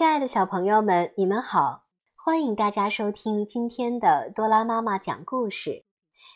[0.00, 1.84] 亲爱的小朋友们，你们好！
[2.16, 5.84] 欢迎大家收听今天的多拉妈妈讲故事。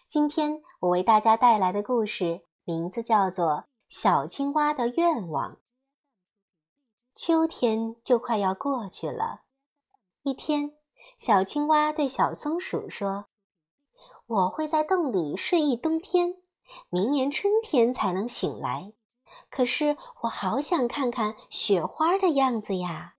[0.06, 3.46] 今天我为大家带来的故事名字叫做
[3.88, 5.52] 《小青蛙的愿望》。
[7.14, 9.44] 秋天就快要过去了，
[10.24, 10.72] 一天，
[11.16, 13.28] 小青蛙对小松鼠说
[14.28, 16.34] ：“我会在洞里睡一冬天，
[16.90, 18.92] 明年春天才能醒来。
[19.48, 23.12] 可是我好想看看雪花的样子呀！”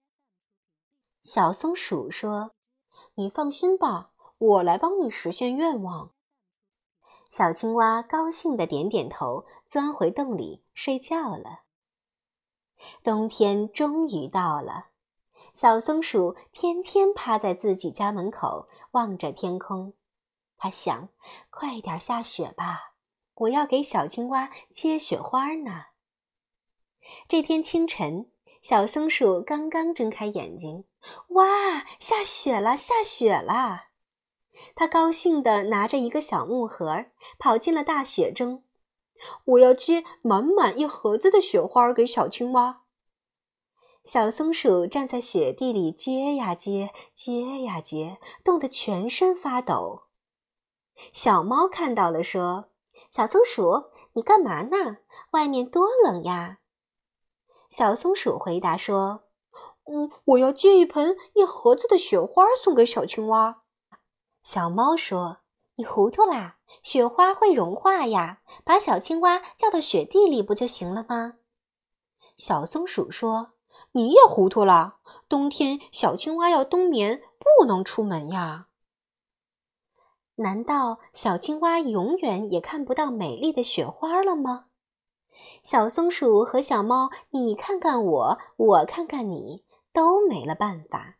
[1.25, 2.51] 小松鼠说
[3.17, 6.11] ：“你放心吧，我来帮你实现愿望。”
[7.31, 11.63] 小青蛙高兴地点点头，钻回洞里睡觉了。
[13.03, 14.89] 冬天终于到了，
[15.51, 19.95] 小松鼠天天趴在自己家门口望着天空。
[20.57, 21.09] 它想
[21.49, 22.93] ：“快点下雪吧，
[23.33, 25.85] 我要给小青蛙切雪花呢。”
[27.27, 28.29] 这天清晨。
[28.67, 30.85] 小松鼠刚刚睁开眼睛，
[31.27, 33.89] 哇，下雪了，下雪了！
[34.73, 37.05] 它高兴地拿着一个小木盒，
[37.37, 38.63] 跑进了大雪中。
[39.45, 42.81] 我要接满满一盒子的雪花给小青蛙。
[44.03, 50.05] 小松鼠站在雪地里接呀接，接呀接，冻得全身发抖。
[51.13, 52.69] 小猫看到了，说
[53.13, 54.97] ：“小松鼠，你干嘛呢？
[55.33, 56.57] 外面多冷呀！”
[57.77, 59.25] 小松鼠回答说
[59.91, 63.59] ：“嗯，我要接一盆一盒子的雪花送给小青蛙。”
[64.41, 65.39] 小猫说
[65.75, 66.55] ：“你糊涂啦！
[66.81, 71.33] 雪花会融化呀，把小青蛙叫到雪地里不就行了吗？”
[72.37, 73.55] 小松鼠说
[73.91, 74.99] ：“你也糊涂了！
[75.27, 78.67] 冬天小青蛙要冬眠，不能出门呀。
[80.35, 84.67] 难道小青蛙永远也看不到美丽的雪花了吗？”
[85.61, 91.17] 小松鼠和小猫，你看看我，我看看你，都没了办法。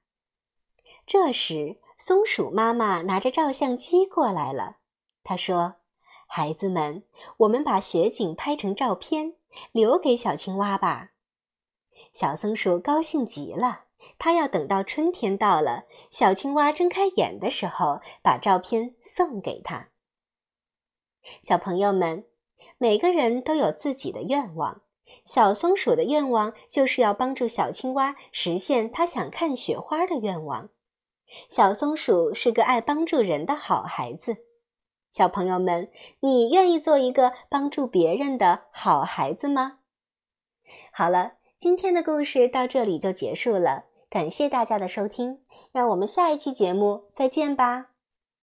[1.06, 4.78] 这时，松鼠妈妈拿着照相机过来了。
[5.24, 5.76] 她说
[6.28, 7.04] ：“孩子们，
[7.38, 9.36] 我们把雪景拍成照片，
[9.72, 11.12] 留给小青蛙吧。”
[12.14, 13.86] 小松鼠高兴极了，
[14.18, 19.90] 它要等到春天到了，小青蛙睁开眼的时候，把照片送给他。
[21.42, 22.26] 小朋友们。
[22.78, 24.82] 每个人都有自己的愿望，
[25.24, 30.70] 小松鼠的愿望就是要帮助小青蛙实现它想看雪花的愿望。
[31.50, 34.38] 小松鼠是个爱帮助人的好孩子，
[35.12, 39.80] 小朋友们，你愿意做一个帮助别人的好孩子吗？
[40.92, 45.40] 好了，今天的故事到这里就结束了，感谢大家的收听，
[45.72, 47.95] 让我们下一期节目再见吧。